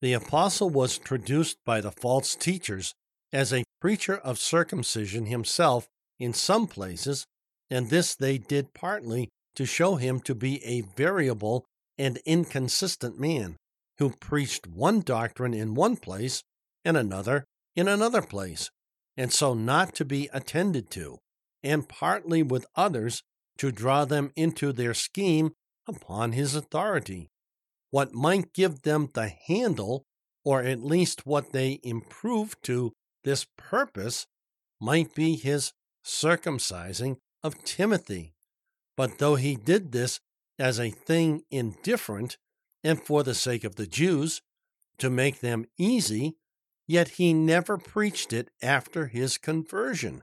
The 0.00 0.14
apostle 0.14 0.70
was 0.70 0.96
traduced 0.96 1.58
by 1.66 1.82
the 1.82 1.90
false 1.90 2.34
teachers 2.34 2.94
as 3.32 3.52
a 3.52 3.64
preacher 3.80 4.16
of 4.16 4.38
circumcision 4.38 5.26
himself 5.26 5.88
in 6.18 6.32
some 6.32 6.66
places, 6.66 7.26
and 7.70 7.90
this 7.90 8.14
they 8.14 8.38
did 8.38 8.74
partly 8.74 9.28
to 9.54 9.66
show 9.66 9.96
him 9.96 10.20
to 10.20 10.34
be 10.34 10.62
a 10.64 10.82
variable 10.82 11.64
and 11.98 12.18
inconsistent 12.24 13.18
man 13.18 13.56
who 13.98 14.10
preached 14.10 14.66
one 14.66 15.00
doctrine 15.00 15.54
in 15.54 15.74
one 15.74 15.96
place 15.96 16.42
and 16.84 16.96
another 16.96 17.44
in 17.74 17.88
another 17.88 18.22
place, 18.22 18.70
and 19.16 19.32
so 19.32 19.52
not 19.52 19.94
to 19.94 20.04
be 20.04 20.30
attended 20.32 20.90
to, 20.90 21.18
and 21.62 21.88
partly 21.88 22.42
with 22.42 22.66
others 22.74 23.22
to 23.58 23.70
draw 23.70 24.04
them 24.04 24.32
into 24.34 24.72
their 24.72 24.94
scheme 24.94 25.52
upon 25.86 26.32
his 26.32 26.54
authority. 26.54 27.28
What 27.90 28.14
might 28.14 28.52
give 28.52 28.82
them 28.82 29.10
the 29.12 29.28
handle, 29.28 30.04
or 30.44 30.62
at 30.62 30.82
least 30.82 31.26
what 31.26 31.52
they 31.52 31.80
improved 31.82 32.62
to 32.64 32.92
this 33.24 33.46
purpose, 33.56 34.26
might 34.80 35.14
be 35.14 35.36
his 35.36 35.72
circumcising 36.04 37.16
of 37.46 37.62
Timothy. 37.62 38.34
But 38.96 39.18
though 39.18 39.36
he 39.36 39.54
did 39.54 39.92
this 39.92 40.20
as 40.58 40.80
a 40.80 40.90
thing 40.90 41.42
indifferent 41.50 42.38
and 42.82 43.00
for 43.00 43.22
the 43.22 43.34
sake 43.34 43.62
of 43.62 43.76
the 43.76 43.86
Jews, 43.86 44.42
to 44.98 45.08
make 45.08 45.40
them 45.40 45.66
easy, 45.78 46.36
yet 46.88 47.08
he 47.10 47.32
never 47.32 47.78
preached 47.78 48.32
it 48.32 48.50
after 48.62 49.06
his 49.06 49.38
conversion, 49.38 50.22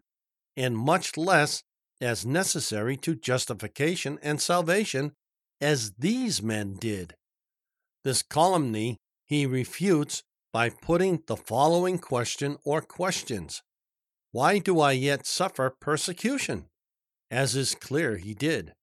and 0.58 0.77
much 0.77 1.15
less 1.15 1.63
as 2.01 2.25
necessary 2.25 2.98
to 2.98 3.15
justification 3.15 4.20
and 4.22 4.42
salvation 4.42 5.13
as 5.62 5.94
these 5.94 6.42
men 6.42 6.74
did. 6.74 7.15
This 8.03 8.22
calumny 8.22 8.98
he 9.25 9.46
refutes 9.46 10.24
by 10.51 10.70
putting 10.70 11.24
the 11.27 11.38
following 11.38 12.00
question 12.00 12.58
or 12.65 12.82
questions 12.82 13.62
Why 14.32 14.60
do 14.60 14.80
I 14.82 14.92
yet 14.92 15.25
suffer 15.25 15.70
persecution? 15.70 16.65
As 17.34 17.56
is 17.56 17.74
clear 17.74 18.18
he 18.18 18.36
did. 18.36 18.74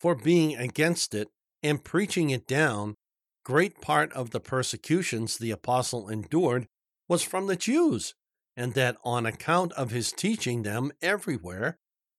For 0.00 0.14
being 0.14 0.54
against 0.54 1.14
it 1.14 1.28
and 1.62 1.82
preaching 1.82 2.28
it 2.28 2.46
down, 2.46 2.94
great 3.42 3.80
part 3.80 4.12
of 4.12 4.32
the 4.32 4.40
persecutions 4.40 5.38
the 5.38 5.50
apostle 5.50 6.10
endured 6.10 6.66
was 7.08 7.22
from 7.22 7.46
the 7.46 7.56
Jews, 7.56 8.14
and 8.54 8.74
that 8.74 8.98
on 9.02 9.24
account 9.24 9.72
of 9.72 9.92
his 9.92 10.12
teaching 10.12 10.62
them 10.62 10.92
everywhere, 11.00 11.78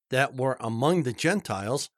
that 0.09 0.35
were 0.35 0.57
among 0.59 1.03
the 1.03 1.13
Gentiles 1.13 1.91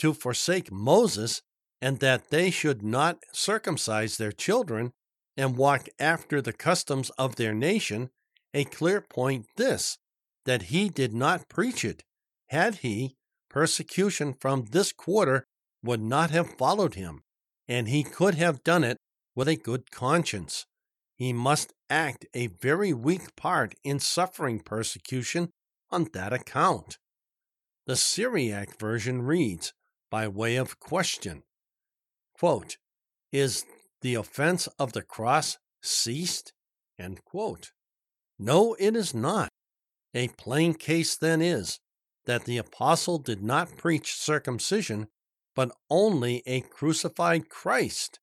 to 0.00 0.12
forsake 0.12 0.70
Moses, 0.70 1.40
and 1.80 2.00
that 2.00 2.28
they 2.28 2.50
should 2.50 2.82
not 2.82 3.22
circumcise 3.32 4.18
their 4.18 4.32
children 4.32 4.92
and 5.34 5.56
walk 5.56 5.88
after 5.98 6.42
the 6.42 6.52
customs 6.52 7.08
of 7.16 7.36
their 7.36 7.54
nation, 7.54 8.10
a 8.52 8.64
clear 8.64 9.00
point 9.00 9.46
this, 9.56 9.96
that 10.44 10.64
he 10.64 10.90
did 10.90 11.14
not 11.14 11.48
preach 11.48 11.86
it, 11.86 12.04
Had 12.48 12.76
he, 12.76 13.16
persecution 13.48 14.34
from 14.34 14.66
this 14.66 14.92
quarter 14.92 15.46
would 15.82 16.00
not 16.00 16.30
have 16.30 16.56
followed 16.56 16.94
him, 16.94 17.22
and 17.68 17.88
he 17.88 18.02
could 18.02 18.34
have 18.34 18.64
done 18.64 18.84
it 18.84 18.98
with 19.34 19.48
a 19.48 19.56
good 19.56 19.90
conscience. 19.90 20.66
He 21.16 21.32
must 21.32 21.72
act 21.88 22.26
a 22.34 22.48
very 22.48 22.92
weak 22.92 23.36
part 23.36 23.74
in 23.84 24.00
suffering 24.00 24.60
persecution 24.60 25.50
on 25.90 26.08
that 26.12 26.32
account. 26.32 26.98
The 27.86 27.96
Syriac 27.96 28.78
version 28.78 29.22
reads, 29.22 29.72
by 30.10 30.28
way 30.28 30.56
of 30.56 30.80
question, 30.80 31.42
quote, 32.34 32.78
Is 33.32 33.64
the 34.00 34.14
offense 34.14 34.68
of 34.78 34.92
the 34.92 35.02
cross 35.02 35.58
ceased? 35.82 36.52
No, 38.38 38.74
it 38.78 38.96
is 38.96 39.14
not. 39.14 39.48
A 40.14 40.28
plain 40.28 40.74
case 40.74 41.16
then 41.16 41.42
is 41.42 41.78
that 42.26 42.44
the 42.44 42.58
apostle 42.58 43.18
did 43.18 43.42
not 43.42 43.76
preach 43.76 44.14
circumcision, 44.14 45.08
but 45.54 45.70
only 45.90 46.42
a 46.46 46.60
crucified 46.60 47.48
Christ 47.48 48.18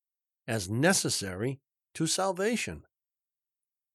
as 0.46 0.68
necessary 0.68 1.60
to 1.94 2.06
salvation. 2.06 2.82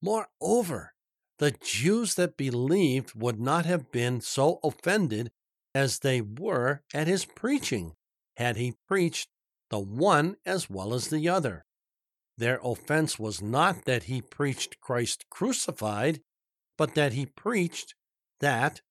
Moreover, 0.02 0.94
the 1.40 1.52
Jews 1.52 2.16
that 2.16 2.38
believed 2.38 3.14
would 3.16 3.40
not 3.40 3.66
have 3.66 3.92
been 3.92 4.22
so 4.22 4.60
offended 4.64 5.32
as 5.76 6.00
they 6.00 6.22
were 6.22 6.82
at 6.94 7.08
his 7.08 7.26
preaching 7.26 7.94
had 8.38 8.58
he 8.58 8.76
preached 8.88 9.30
the 9.70 9.80
one 9.80 10.38
as 10.46 10.70
well 10.70 10.94
as 10.94 11.10
the 11.10 11.28
other. 11.30 11.66
Their 12.38 12.60
offense 12.64 13.20
was 13.20 13.42
not 13.42 13.86
that 13.86 14.04
he 14.04 14.22
preached 14.22 14.80
Christ 14.80 15.26
crucified, 15.30 16.22
but 16.78 16.94
that 16.96 17.14
he 17.14 17.26
preached 17.26 17.96
that, 18.40 18.82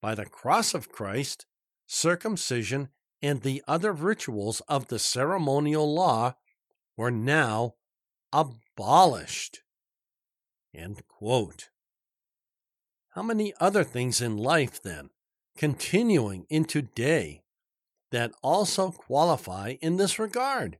by 0.00 0.14
the 0.14 0.26
cross 0.26 0.74
of 0.74 0.90
Christ, 0.90 1.46
circumcision 1.86 2.88
and 3.22 3.42
the 3.42 3.62
other 3.68 3.92
rituals 3.92 4.60
of 4.68 4.88
the 4.88 4.98
ceremonial 4.98 5.92
law 5.92 6.34
were 6.96 7.10
now 7.10 7.74
abolished. 8.32 9.62
How 13.10 13.22
many 13.22 13.52
other 13.60 13.84
things 13.84 14.20
in 14.20 14.36
life, 14.36 14.80
then, 14.82 15.10
continuing 15.56 16.46
into 16.48 16.80
day, 16.80 17.42
that 18.10 18.32
also 18.42 18.90
qualify 18.90 19.74
in 19.80 19.96
this 19.96 20.18
regard? 20.18 20.78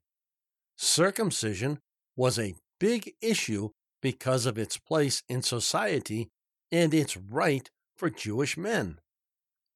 Circumcision 0.76 1.80
was 2.16 2.38
a 2.38 2.54
big 2.78 3.12
issue 3.20 3.70
because 4.00 4.46
of 4.46 4.56
its 4.56 4.78
place 4.78 5.22
in 5.28 5.42
society 5.42 6.30
and 6.72 6.94
its 6.94 7.16
rite 7.16 7.70
for 7.96 8.08
Jewish 8.08 8.56
men. 8.56 8.98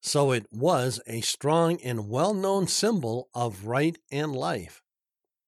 So 0.05 0.31
it 0.31 0.45
was 0.51 1.01
a 1.07 1.21
strong 1.21 1.81
and 1.81 2.07
well 2.07 2.35
known 2.35 2.67
symbol 2.67 3.27
of 3.33 3.65
rite 3.65 3.97
and 4.11 4.35
life. 4.35 4.83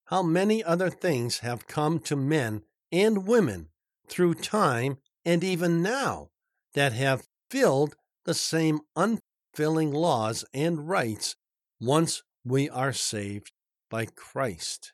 How 0.05 0.23
many 0.23 0.63
other 0.63 0.89
things 0.89 1.39
have 1.39 1.67
come 1.67 1.99
to 1.99 2.15
men 2.15 2.63
and 2.91 3.27
women 3.27 3.69
through 4.07 4.33
time 4.33 4.97
and 5.23 5.43
even 5.43 5.83
now 5.83 6.29
that 6.73 6.93
have 6.93 7.27
filled 7.51 7.95
the 8.25 8.33
same 8.33 8.79
unfilling 8.95 9.91
laws 9.93 10.43
and 10.55 10.89
rights 10.89 11.35
once 11.79 12.23
we 12.43 12.67
are 12.67 12.93
saved 12.93 13.51
by 13.91 14.07
Christ. 14.07 14.91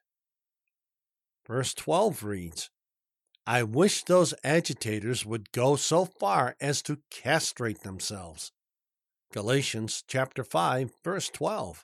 Verse 1.48 1.74
12 1.74 2.22
reads, 2.22 2.70
I 3.48 3.63
wish 3.63 4.03
those 4.03 4.34
agitators 4.43 5.25
would 5.25 5.53
go 5.53 5.77
so 5.77 6.03
far 6.03 6.58
as 6.60 6.82
to 6.82 7.00
castrate 7.10 7.84
themselves. 7.84 8.51
Galatians 9.33 10.03
chapter 10.07 10.43
5 10.43 10.91
verse 11.03 11.27
12. 11.29 11.83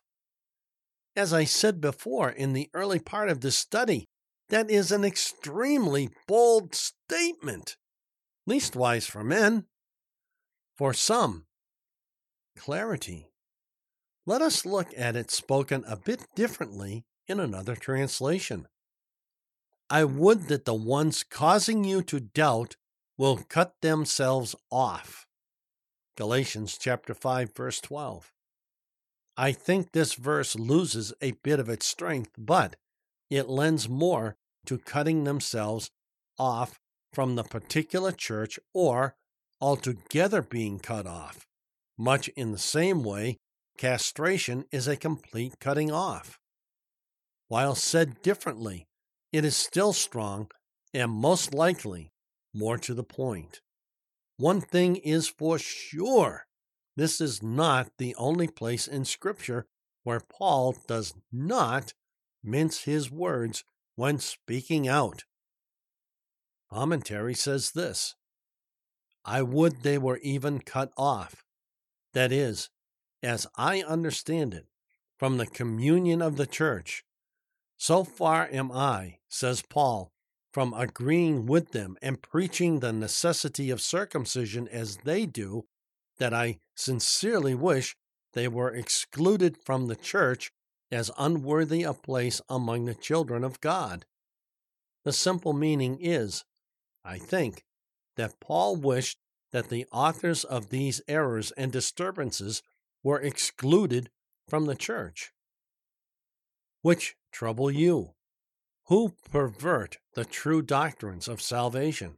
As 1.15 1.33
I 1.33 1.45
said 1.45 1.81
before 1.81 2.29
in 2.29 2.53
the 2.53 2.69
early 2.75 2.99
part 2.99 3.27
of 3.27 3.41
this 3.41 3.57
study, 3.57 4.05
that 4.49 4.69
is 4.69 4.91
an 4.91 5.03
extremely 5.03 6.11
bold 6.27 6.75
statement, 6.75 7.75
leastwise 8.45 9.07
for 9.07 9.23
men. 9.23 9.65
For 10.77 10.93
some, 10.93 11.47
clarity. 12.55 13.31
Let 14.27 14.43
us 14.43 14.63
look 14.63 14.93
at 14.95 15.15
it 15.15 15.31
spoken 15.31 15.83
a 15.87 15.97
bit 15.97 16.27
differently 16.35 17.03
in 17.27 17.39
another 17.39 17.75
translation. 17.75 18.67
I 19.89 20.03
would 20.03 20.49
that 20.49 20.65
the 20.65 20.75
ones 20.75 21.23
causing 21.23 21.83
you 21.83 22.03
to 22.03 22.19
doubt 22.19 22.75
will 23.17 23.37
cut 23.37 23.73
themselves 23.81 24.55
off. 24.71 25.25
Galatians 26.19 26.77
chapter 26.77 27.13
5 27.13 27.55
verse 27.55 27.79
12. 27.79 28.33
I 29.37 29.53
think 29.53 29.93
this 29.93 30.15
verse 30.15 30.53
loses 30.53 31.13
a 31.21 31.31
bit 31.43 31.61
of 31.61 31.69
its 31.69 31.85
strength, 31.85 32.31
but 32.37 32.75
it 33.29 33.47
lends 33.47 33.87
more 33.87 34.35
to 34.65 34.79
cutting 34.79 35.23
themselves 35.23 35.91
off 36.37 36.77
from 37.13 37.35
the 37.35 37.45
particular 37.45 38.11
church 38.11 38.59
or 38.73 39.15
altogether 39.61 40.41
being 40.41 40.77
cut 40.79 41.07
off. 41.07 41.47
Much 41.97 42.27
in 42.35 42.51
the 42.51 42.57
same 42.57 43.01
way, 43.01 43.37
castration 43.77 44.65
is 44.73 44.89
a 44.89 44.97
complete 44.97 45.53
cutting 45.61 45.89
off. 45.89 46.37
While 47.47 47.75
said 47.75 48.21
differently, 48.21 48.87
it 49.31 49.45
is 49.45 49.55
still 49.55 49.93
strong 49.93 50.49
and 50.93 51.11
most 51.11 51.53
likely 51.53 52.11
more 52.53 52.77
to 52.79 52.93
the 52.93 53.05
point. 53.05 53.61
One 54.39 54.61
thing 54.61 54.95
is 54.95 55.27
for 55.27 55.59
sure 55.59 56.47
this 56.95 57.19
is 57.19 57.43
not 57.43 57.91
the 57.97 58.15
only 58.15 58.47
place 58.47 58.87
in 58.87 59.03
Scripture 59.03 59.65
where 60.03 60.21
Paul 60.21 60.77
does 60.87 61.13
not 61.29 61.93
mince 62.41 62.83
his 62.83 63.11
words 63.11 63.65
when 63.95 64.17
speaking 64.17 64.87
out. 64.87 65.25
Commentary 66.71 67.33
says 67.33 67.71
this 67.71 68.15
I 69.25 69.41
would 69.41 69.83
they 69.83 69.97
were 69.97 70.19
even 70.19 70.61
cut 70.61 70.93
off. 70.95 71.43
That 72.13 72.31
is, 72.31 72.69
as 73.21 73.45
I 73.57 73.81
understand 73.81 74.53
it, 74.53 74.67
from 75.17 75.35
the 75.35 75.47
communion 75.47 76.21
of 76.21 76.37
the 76.37 76.47
church. 76.47 77.03
So 77.75 78.05
far 78.05 78.47
am 78.49 78.71
I, 78.71 79.17
says 79.27 79.61
Paul, 79.61 80.13
from 80.51 80.73
agreeing 80.73 81.45
with 81.45 81.71
them 81.71 81.97
and 82.01 82.21
preaching 82.21 82.79
the 82.79 82.93
necessity 82.93 83.69
of 83.69 83.81
circumcision 83.81 84.67
as 84.67 84.97
they 84.97 85.25
do, 85.25 85.65
that 86.17 86.33
I 86.33 86.59
sincerely 86.75 87.53
wish 87.55 87.95
they 88.33 88.47
were 88.47 88.73
excluded 88.73 89.57
from 89.57 89.87
the 89.87 89.95
church 89.95 90.51
as 90.91 91.11
unworthy 91.17 91.83
a 91.83 91.93
place 91.93 92.41
among 92.49 92.85
the 92.85 92.95
children 92.95 93.43
of 93.43 93.61
God. 93.61 94.05
The 95.05 95.13
simple 95.13 95.53
meaning 95.53 95.97
is, 96.01 96.43
I 97.05 97.17
think, 97.17 97.63
that 98.17 98.39
Paul 98.39 98.75
wished 98.75 99.17
that 99.51 99.69
the 99.69 99.85
authors 99.91 100.43
of 100.43 100.69
these 100.69 101.01
errors 101.07 101.51
and 101.51 101.71
disturbances 101.71 102.61
were 103.03 103.19
excluded 103.19 104.09
from 104.47 104.65
the 104.65 104.75
church. 104.75 105.31
Which 106.81 107.15
trouble 107.31 107.71
you? 107.71 108.13
Who 108.89 109.13
pervert 109.31 109.99
the 110.15 110.25
true 110.25 110.63
doctrines 110.63 111.27
of 111.27 111.43
salvation, 111.43 112.17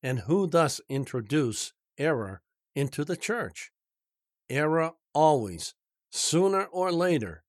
and 0.00 0.20
who 0.20 0.46
thus 0.46 0.80
introduce 0.88 1.72
error 1.98 2.40
into 2.76 3.04
the 3.04 3.16
church? 3.16 3.72
Error 4.48 4.92
always, 5.12 5.74
sooner 6.12 6.66
or 6.66 6.92
later, 6.92 7.42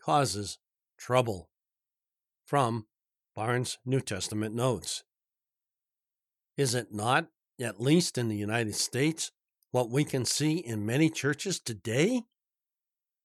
causes 0.00 0.58
trouble. 0.96 1.50
From 2.46 2.86
Barnes' 3.34 3.78
New 3.84 4.00
Testament 4.00 4.54
Notes. 4.54 5.02
Is 6.56 6.72
it 6.72 6.94
not, 6.94 7.26
at 7.60 7.80
least 7.80 8.16
in 8.16 8.28
the 8.28 8.36
United 8.36 8.76
States, 8.76 9.32
what 9.72 9.90
we 9.90 10.04
can 10.04 10.24
see 10.24 10.58
in 10.58 10.86
many 10.86 11.10
churches 11.10 11.58
today? 11.58 12.22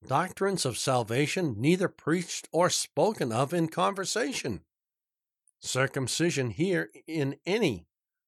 Doctrines 0.07 0.65
of 0.65 0.79
salvation 0.79 1.53
neither 1.59 1.89
preached 1.89 2.49
or 2.51 2.71
spoken 2.71 3.31
of 3.31 3.53
in 3.53 3.67
conversation. 3.67 4.61
Circumcision 5.61 6.51
here 6.51 6.89
in 7.07 7.35
any 7.45 7.85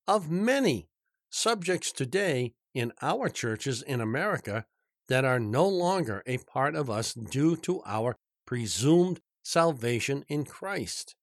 of 0.08 0.30
many 0.30 0.88
subjects 1.30 1.91
today 1.91 2.54
in 2.74 2.91
our 3.02 3.30
churches 3.30 3.82
in 3.82 4.02
America 4.02 4.65
that 5.08 5.26
are 5.26 5.39
no 5.39 5.67
longer 5.67 6.24
a 6.26 6.38
part 6.39 6.76
of 6.76 6.89
us 6.89 7.13
due 7.13 7.56
to 7.58 7.82
our 7.86 8.15
presumed 8.46 9.20
salvation 9.44 10.24
in 10.28 10.46
Christ. 10.46 11.15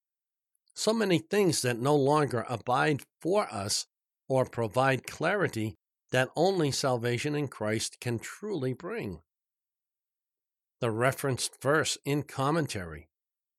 So 0.75 0.93
many 0.93 1.19
things 1.19 1.61
that 1.61 1.79
no 1.79 1.95
longer 1.95 2.45
abide 2.49 3.01
for 3.21 3.47
us 3.51 3.85
or 4.27 4.45
provide 4.45 5.07
clarity 5.07 5.75
that 6.11 6.29
only 6.35 6.71
salvation 6.71 7.35
in 7.35 7.47
Christ 7.47 7.99
can 7.99 8.19
truly 8.19 8.73
bring. 8.73 9.21
The 10.81 10.91
referenced 10.91 11.61
verse 11.61 11.97
in 12.05 12.23
commentary, 12.23 13.09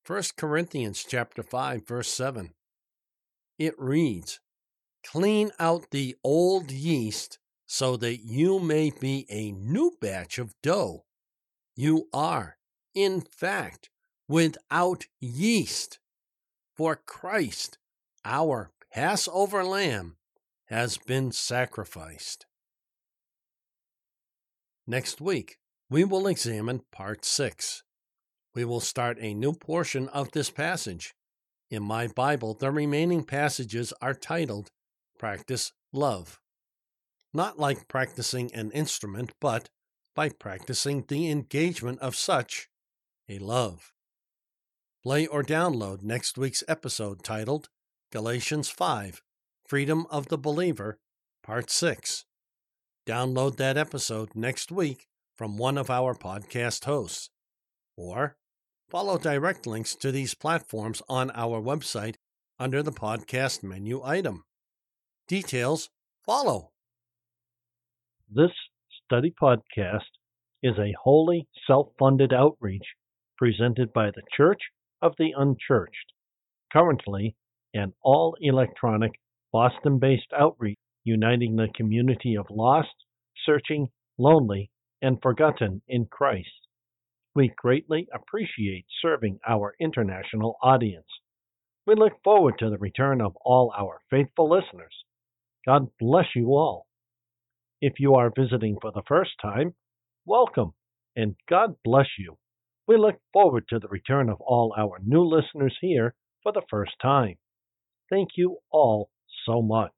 1 0.06 0.22
Corinthians 0.36 1.04
chapter 1.06 1.42
5 1.42 1.86
verse 1.86 2.08
7. 2.08 2.54
It 3.58 3.78
reads, 3.78 4.40
"Clean 5.04 5.52
out 5.58 5.90
the 5.90 6.16
old 6.24 6.70
yeast 6.70 7.38
so 7.66 7.96
that 7.96 8.18
you 8.24 8.58
may 8.58 8.90
be 8.90 9.26
a 9.30 9.52
new 9.52 9.96
batch 10.00 10.38
of 10.38 10.60
dough. 10.60 11.04
You 11.76 12.08
are, 12.12 12.58
in 12.94 13.20
fact, 13.20 13.90
without 14.26 15.06
yeast. 15.20 16.00
For 16.74 16.96
Christ, 16.96 17.78
our 18.24 18.72
Passover 18.92 19.62
lamb, 19.62 20.16
has 20.66 20.98
been 20.98 21.30
sacrificed. 21.30 22.46
Next 24.86 25.20
week, 25.20 25.58
we 25.88 26.02
will 26.02 26.26
examine 26.26 26.80
part 26.90 27.24
6. 27.24 27.84
We 28.60 28.66
will 28.66 28.80
start 28.80 29.16
a 29.22 29.32
new 29.32 29.54
portion 29.54 30.10
of 30.10 30.32
this 30.32 30.50
passage. 30.50 31.14
In 31.70 31.82
my 31.82 32.08
Bible, 32.08 32.52
the 32.52 32.70
remaining 32.70 33.24
passages 33.24 33.94
are 34.02 34.12
titled 34.12 34.68
Practice 35.18 35.72
Love. 35.94 36.38
Not 37.32 37.58
like 37.58 37.88
practicing 37.88 38.54
an 38.54 38.70
instrument, 38.72 39.32
but 39.40 39.70
by 40.14 40.28
practicing 40.28 41.06
the 41.08 41.30
engagement 41.30 42.00
of 42.00 42.14
such 42.14 42.68
a 43.30 43.38
love. 43.38 43.94
Play 45.02 45.26
or 45.26 45.42
download 45.42 46.02
next 46.02 46.36
week's 46.36 46.62
episode 46.68 47.24
titled 47.24 47.70
Galatians 48.12 48.68
5 48.68 49.22
Freedom 49.66 50.06
of 50.10 50.28
the 50.28 50.36
Believer, 50.36 50.98
Part 51.42 51.70
6. 51.70 52.26
Download 53.06 53.56
that 53.56 53.78
episode 53.78 54.32
next 54.34 54.70
week 54.70 55.06
from 55.38 55.56
one 55.56 55.78
of 55.78 55.88
our 55.88 56.14
podcast 56.14 56.84
hosts. 56.84 57.30
Or 57.96 58.36
follow 58.90 59.16
direct 59.16 59.68
links 59.68 59.94
to 59.94 60.10
these 60.10 60.34
platforms 60.34 61.00
on 61.08 61.30
our 61.34 61.60
website 61.62 62.16
under 62.58 62.82
the 62.82 62.90
podcast 62.90 63.62
menu 63.62 64.02
item. 64.04 64.42
Details 65.28 65.90
follow. 66.26 66.72
This 68.28 68.50
study 69.04 69.32
podcast 69.40 70.10
is 70.62 70.76
a 70.76 70.94
wholly 71.02 71.46
self 71.66 71.88
funded 71.98 72.32
outreach 72.32 72.84
presented 73.38 73.92
by 73.92 74.10
the 74.10 74.22
Church 74.36 74.60
of 75.00 75.12
the 75.18 75.32
Unchurched, 75.38 76.12
currently 76.72 77.36
an 77.72 77.92
all 78.02 78.36
electronic 78.40 79.12
Boston 79.52 80.00
based 80.00 80.32
outreach 80.36 80.78
uniting 81.04 81.56
the 81.56 81.68
community 81.76 82.36
of 82.36 82.46
lost, 82.50 82.88
searching, 83.46 83.88
lonely, 84.18 84.68
and 85.00 85.22
forgotten 85.22 85.80
in 85.88 86.06
Christ. 86.06 86.48
We 87.34 87.52
greatly 87.56 88.08
appreciate 88.12 88.86
serving 89.00 89.38
our 89.46 89.74
international 89.80 90.56
audience. 90.62 91.06
We 91.86 91.94
look 91.94 92.22
forward 92.24 92.58
to 92.58 92.70
the 92.70 92.78
return 92.78 93.20
of 93.20 93.36
all 93.44 93.72
our 93.76 94.00
faithful 94.10 94.50
listeners. 94.50 95.04
God 95.64 95.88
bless 95.98 96.26
you 96.34 96.48
all. 96.48 96.86
If 97.80 98.00
you 98.00 98.14
are 98.16 98.32
visiting 98.36 98.78
for 98.80 98.90
the 98.90 99.02
first 99.06 99.30
time, 99.40 99.74
welcome 100.26 100.74
and 101.14 101.36
God 101.48 101.76
bless 101.84 102.08
you. 102.18 102.36
We 102.88 102.96
look 102.96 103.20
forward 103.32 103.68
to 103.68 103.78
the 103.78 103.88
return 103.88 104.28
of 104.28 104.40
all 104.40 104.74
our 104.76 104.98
new 105.04 105.22
listeners 105.22 105.76
here 105.80 106.14
for 106.42 106.52
the 106.52 106.62
first 106.68 106.92
time. 107.00 107.36
Thank 108.10 108.30
you 108.36 108.58
all 108.72 109.10
so 109.46 109.62
much. 109.62 109.94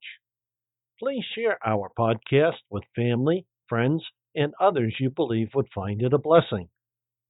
Please 0.99 1.25
share 1.35 1.57
our 1.65 1.91
podcast 1.97 2.59
with 2.69 2.83
family, 2.95 3.47
friends, 3.67 4.05
and 4.35 4.53
others 4.59 4.95
you 4.99 5.09
believe 5.09 5.49
would 5.55 5.69
find 5.73 6.01
it 6.03 6.13
a 6.13 6.19
blessing. 6.19 6.69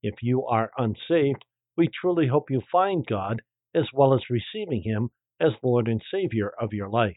If 0.04 0.16
you 0.22 0.46
are 0.46 0.70
unsaved, 0.78 1.46
we 1.78 1.88
truly 1.88 2.28
hope 2.28 2.52
you 2.52 2.62
find 2.70 3.06
God 3.08 3.42
as 3.74 3.88
well 3.94 4.13
as 4.13 4.30
receiving 4.30 4.84
Him 4.84 5.12
as 5.39 5.54
Lord 5.63 5.88
and 5.88 6.02
Savior 6.12 6.52
of 6.60 6.74
your 6.74 6.89
life. 6.89 7.16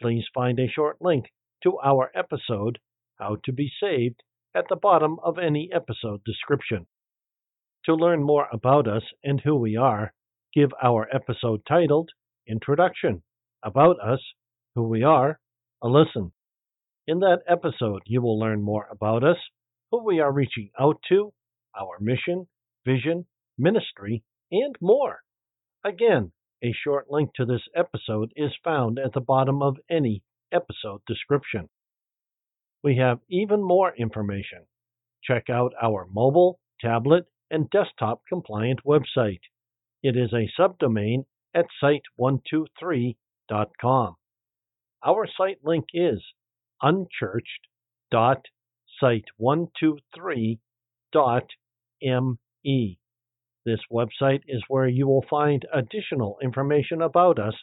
Please 0.00 0.24
find 0.34 0.58
a 0.58 0.68
short 0.68 1.00
link 1.00 1.26
to 1.62 1.78
our 1.78 2.10
episode, 2.12 2.80
How 3.18 3.36
to 3.44 3.52
Be 3.52 3.70
Saved, 3.80 4.24
at 4.56 4.64
the 4.68 4.76
bottom 4.76 5.18
of 5.22 5.38
any 5.38 5.70
episode 5.72 6.24
description. 6.24 6.86
To 7.84 7.94
learn 7.94 8.24
more 8.24 8.48
about 8.52 8.88
us 8.88 9.04
and 9.22 9.40
who 9.40 9.54
we 9.54 9.76
are, 9.76 10.12
give 10.52 10.70
our 10.82 11.08
episode 11.14 11.62
titled 11.66 12.10
Introduction 12.46 13.22
About 13.62 14.00
Us, 14.00 14.20
Who 14.74 14.88
We 14.88 15.04
Are, 15.04 15.38
a 15.80 15.88
listen. 15.88 16.32
In 17.06 17.20
that 17.20 17.42
episode, 17.48 18.02
you 18.06 18.20
will 18.20 18.38
learn 18.38 18.62
more 18.62 18.88
about 18.90 19.22
us, 19.22 19.38
who 19.92 20.04
we 20.04 20.18
are 20.18 20.32
reaching 20.32 20.70
out 20.78 20.96
to, 21.08 21.32
our 21.78 21.98
mission, 22.00 22.48
vision, 22.84 23.26
ministry, 23.58 24.22
and 24.50 24.74
more. 24.80 25.20
Again, 25.84 26.32
a 26.62 26.72
short 26.72 27.10
link 27.10 27.34
to 27.34 27.44
this 27.44 27.68
episode 27.76 28.32
is 28.36 28.52
found 28.62 28.98
at 28.98 29.12
the 29.12 29.20
bottom 29.20 29.60
of 29.62 29.76
any 29.90 30.22
episode 30.52 31.02
description. 31.06 31.68
We 32.82 32.96
have 32.96 33.20
even 33.28 33.62
more 33.62 33.94
information. 33.96 34.66
Check 35.22 35.50
out 35.50 35.72
our 35.82 36.06
mobile, 36.10 36.58
tablet, 36.80 37.26
and 37.50 37.68
desktop 37.70 38.22
compliant 38.28 38.80
website. 38.84 39.40
It 40.02 40.16
is 40.16 40.32
a 40.32 40.50
subdomain 40.60 41.24
at 41.54 41.66
site123.com. 41.82 44.16
Our 45.06 45.28
site 45.36 45.58
link 45.64 45.86
is 45.94 46.22
unchurched.site123.me. 52.02 52.98
This 53.64 53.80
website 53.90 54.42
is 54.46 54.62
where 54.68 54.88
you 54.88 55.06
will 55.06 55.24
find 55.30 55.66
additional 55.72 56.38
information 56.42 57.00
about 57.00 57.38
us 57.38 57.54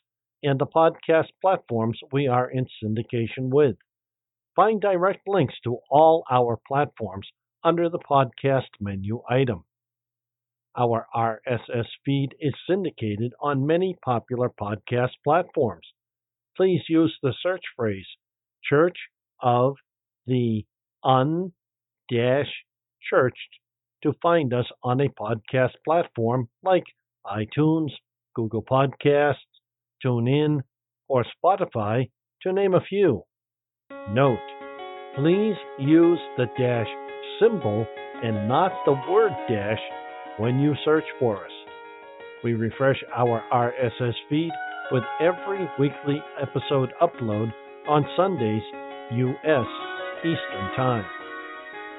and 0.43 0.59
the 0.59 0.65
podcast 0.65 1.27
platforms 1.41 1.99
we 2.11 2.27
are 2.27 2.49
in 2.49 2.65
syndication 2.83 3.49
with. 3.49 3.77
Find 4.55 4.81
direct 4.81 5.27
links 5.27 5.55
to 5.63 5.77
all 5.89 6.23
our 6.29 6.57
platforms 6.67 7.27
under 7.63 7.89
the 7.89 7.99
podcast 7.99 8.69
menu 8.79 9.21
item. 9.29 9.65
Our 10.75 11.05
RSS 11.15 11.87
feed 12.05 12.35
is 12.39 12.53
syndicated 12.67 13.33
on 13.39 13.67
many 13.67 13.97
popular 14.03 14.49
podcast 14.49 15.11
platforms. 15.23 15.87
Please 16.55 16.81
use 16.89 17.17
the 17.21 17.33
search 17.41 17.63
phrase 17.75 18.07
Church 18.63 18.97
of 19.41 19.75
the 20.25 20.65
Un 21.03 21.53
Churched 22.11 23.60
to 24.03 24.13
find 24.21 24.53
us 24.53 24.65
on 24.83 25.01
a 25.01 25.09
podcast 25.09 25.71
platform 25.85 26.47
like 26.63 26.83
iTunes, 27.25 27.89
Google 28.35 28.63
Podcasts, 28.63 29.35
TuneIn, 30.03 30.61
or 31.07 31.25
Spotify, 31.43 32.09
to 32.41 32.53
name 32.53 32.73
a 32.73 32.81
few. 32.81 33.23
Note, 34.09 34.39
please 35.15 35.55
use 35.79 36.19
the 36.37 36.45
dash 36.57 36.87
symbol 37.39 37.85
and 38.23 38.47
not 38.47 38.71
the 38.85 38.93
word 39.11 39.31
dash 39.49 39.79
when 40.37 40.59
you 40.59 40.73
search 40.85 41.03
for 41.19 41.43
us. 41.43 41.51
We 42.43 42.53
refresh 42.53 42.97
our 43.15 43.43
RSS 43.53 44.13
feed 44.29 44.51
with 44.91 45.03
every 45.19 45.67
weekly 45.79 46.21
episode 46.41 46.91
upload 47.01 47.51
on 47.87 48.05
Sundays, 48.15 48.63
U.S. 49.11 49.65
Eastern 50.23 50.75
Time. 50.75 51.20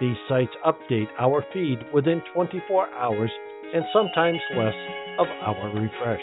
These 0.00 0.16
sites 0.28 0.52
update 0.66 1.08
our 1.18 1.44
feed 1.52 1.78
within 1.92 2.22
24 2.34 2.88
hours 2.90 3.30
and 3.74 3.84
sometimes 3.92 4.38
less 4.56 4.74
of 5.18 5.26
our 5.42 5.68
refresh. 5.74 6.22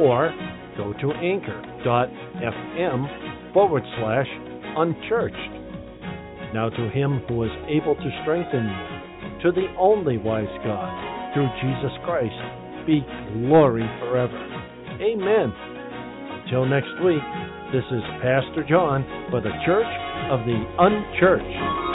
or 0.00 0.32
go 0.76 0.92
to 1.00 1.12
anchor.fm 1.12 3.06
forward 3.52 3.82
slash 3.98 4.26
unchurched. 4.76 5.52
Now 6.52 6.68
to 6.68 6.90
him 6.90 7.20
who 7.28 7.44
is 7.44 7.50
able 7.68 7.94
to 7.96 8.10
strengthen 8.22 8.64
you, 8.64 9.40
to 9.42 9.52
the 9.52 9.66
only 9.78 10.18
wise 10.18 10.58
God, 10.64 10.90
through 11.34 11.48
Jesus 11.60 11.92
Christ, 12.04 12.34
be 12.86 13.00
glory 13.32 13.86
forever. 14.00 14.38
Amen. 15.00 15.52
Until 16.46 16.64
next 16.64 16.94
week, 17.04 17.26
this 17.72 17.82
is 17.90 18.02
Pastor 18.22 18.62
John 18.68 19.02
for 19.32 19.40
the 19.40 19.50
Church 19.66 19.90
of 20.30 20.46
the 20.46 20.62
Unchurched. 20.78 21.85